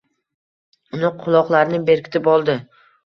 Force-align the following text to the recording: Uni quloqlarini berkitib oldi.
Uni 0.97 1.11
quloqlarini 1.25 1.81
berkitib 1.91 2.31
oldi. 2.37 2.57